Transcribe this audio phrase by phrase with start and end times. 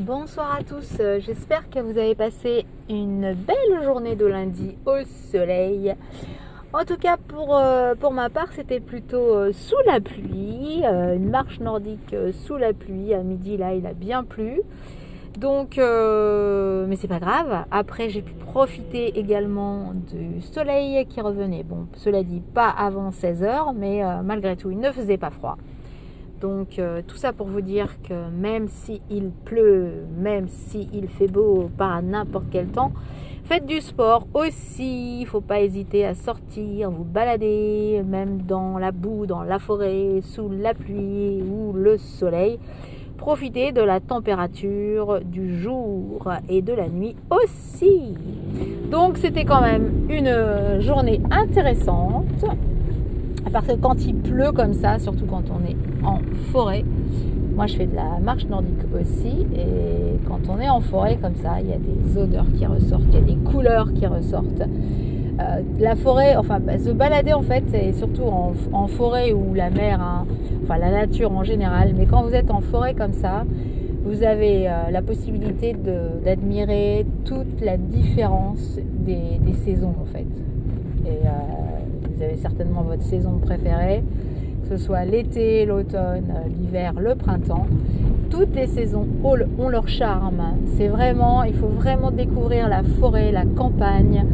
[0.00, 4.96] Bonsoir à tous, euh, j'espère que vous avez passé une belle journée de lundi au
[5.30, 5.94] soleil.
[6.72, 11.60] En tout cas, pour, euh, ma part, c'était plutôt euh, sous la pluie, une marche
[11.60, 13.12] nordique sous la pluie.
[13.12, 14.62] À midi, là, il a bien plu.
[15.36, 17.66] Donc, mais c'est pas grave.
[17.70, 21.62] Après, j'ai pu profiter également du soleil qui revenait.
[21.62, 25.58] Bon, cela dit, pas avant 16h, mais malgré tout, il ne faisait pas froid.
[26.40, 31.70] Donc euh, tout ça pour vous dire que même s'il pleut, même s'il fait beau,
[31.76, 32.92] pas n'importe quel temps,
[33.44, 35.18] faites du sport aussi.
[35.18, 39.58] Il ne faut pas hésiter à sortir, vous balader, même dans la boue, dans la
[39.58, 42.58] forêt, sous la pluie ou le soleil.
[43.18, 48.14] Profitez de la température du jour et de la nuit aussi.
[48.90, 52.46] Donc c'était quand même une journée intéressante.
[53.52, 56.18] Parce que quand il pleut comme ça, surtout quand on est en
[56.52, 56.84] forêt,
[57.54, 61.34] moi je fais de la marche nordique aussi, et quand on est en forêt comme
[61.36, 64.62] ça, il y a des odeurs qui ressortent, il y a des couleurs qui ressortent.
[65.40, 68.24] Euh, la forêt, enfin bah, se balader en fait, et surtout
[68.72, 70.26] en, forêt ou la mer, hein,
[70.62, 73.44] enfin la nature en général, mais quand vous êtes en forêt comme ça,
[74.04, 75.74] vous avez euh, la possibilité
[76.24, 80.26] d'admirer toute la différence des, saisons en fait.
[81.06, 81.28] Euh,
[82.20, 84.02] vous avez certainement votre saison préférée,
[84.62, 87.66] que ce soit l'été, l'automne, l'hiver, le printemps.
[88.28, 90.42] Toutes les saisons ont leur charme.
[90.76, 94.26] C'est vraiment, il faut vraiment découvrir la forêt, la campagne,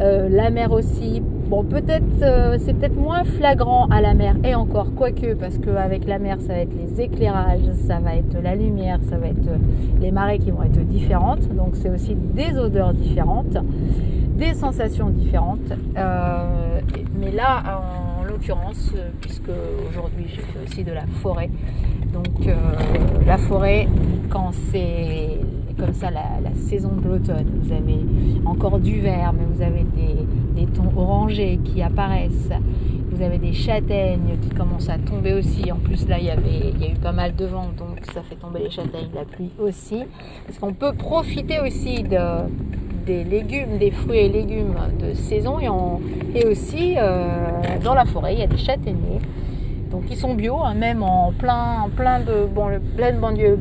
[0.00, 1.20] euh, la mer aussi.
[1.50, 6.06] Bon, peut-être, euh, c'est peut-être moins flagrant à la mer et encore, quoique, parce qu'avec
[6.06, 9.50] la mer, ça va être les éclairages, ça va être la lumière, ça va être
[10.00, 11.46] les marées qui vont être différentes.
[11.54, 13.58] Donc, c'est aussi des odeurs différentes
[14.38, 15.72] des sensations différentes.
[15.96, 16.67] Euh,
[17.18, 19.50] mais là, en l'occurrence, puisque
[19.88, 21.50] aujourd'hui j'ai fait aussi de la forêt,
[22.12, 22.54] donc euh,
[23.26, 23.88] la forêt,
[24.30, 25.38] quand c'est
[25.78, 28.00] comme ça la, saison de l'automne, vous avez
[28.44, 29.84] encore du vert, mais vous avez
[30.54, 32.50] des, tons orangés qui apparaissent.
[33.10, 35.72] Vous avez des châtaignes qui commencent à tomber aussi.
[35.72, 38.00] En plus, là, il y, avait, il y a eu pas mal de vent, donc
[38.12, 40.02] ça fait tomber les châtaignes, la pluie aussi.
[40.46, 42.18] Parce qu'on peut profiter aussi de,
[43.08, 47.38] des légumes, des fruits et légumes de saison et, aussi euh,
[47.82, 49.20] dans la forêt, il y a des châtaigniers.
[49.90, 52.46] Donc ils sont bio, hein, même en plein, plein de
[53.18, 53.58] banlieue,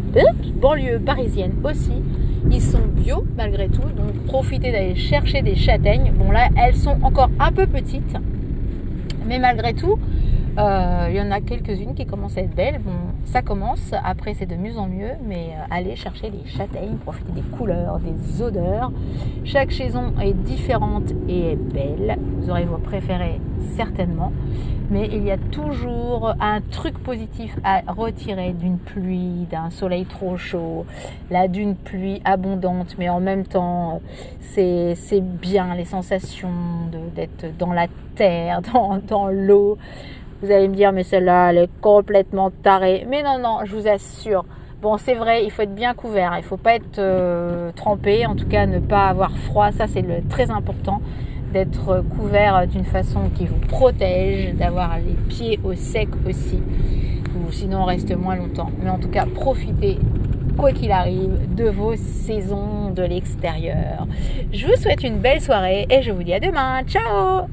[0.61, 1.93] banlieue parisienne aussi.
[2.51, 6.11] Ils sont bio malgré tout, donc profitez d'aller chercher des châtaignes.
[6.13, 8.17] Bon là, elles sont encore un peu petites,
[9.25, 9.97] mais malgré tout,
[10.57, 12.79] euh, il y en a quelques-unes qui commencent à être belles.
[12.79, 12.91] Bon,
[13.25, 17.31] ça commence, après c'est de mieux en mieux, mais euh, allez chercher les châtaignes, profitez
[17.31, 18.91] des couleurs, des odeurs.
[19.43, 22.17] Chaque saison est différente et est belle.
[22.39, 23.39] Vous aurez vos préférés
[23.75, 24.31] certainement,
[24.89, 30.37] mais il y a toujours un truc positif à retirer d'une pluie, d'un soleil trop
[30.37, 30.85] chaud,
[31.29, 34.01] là d'une pluie abondante, mais en même temps
[34.39, 36.49] c'est bien les sensations
[37.15, 37.85] d'être dans la
[38.15, 39.77] terre, dans, dans l'eau.
[40.41, 43.05] Vous allez me dire, mais celle-là, elle est complètement tarée.
[43.09, 44.45] Mais non, non, je vous assure.
[44.81, 46.33] Bon, c'est vrai, il faut être bien couvert.
[46.35, 48.25] Il ne faut pas être euh, trempé.
[48.25, 49.71] En tout cas, ne pas avoir froid.
[49.71, 51.01] Ça, c'est très important.
[51.53, 54.53] D'être couvert d'une façon qui vous protège.
[54.53, 56.61] D'avoir les pieds au sec aussi.
[57.51, 58.69] Sinon, on reste moins longtemps.
[58.83, 59.97] Mais en tout cas, profitez
[60.57, 64.07] quoi qu'il arrive, de vos saisons de l'extérieur.
[64.51, 66.81] Je vous souhaite une belle soirée et je vous dis à demain.
[66.83, 67.47] Ciao